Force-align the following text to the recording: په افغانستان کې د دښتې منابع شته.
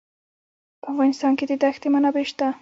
په 0.81 0.85
افغانستان 0.91 1.33
کې 1.37 1.45
د 1.47 1.53
دښتې 1.63 1.87
منابع 1.93 2.23
شته. 2.31 2.47